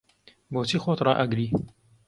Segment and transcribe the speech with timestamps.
[0.53, 1.47] بۆچی خۆت ڕائەگری؟